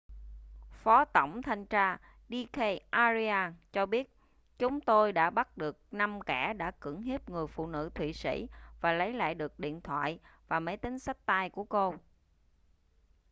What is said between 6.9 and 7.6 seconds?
hiếp người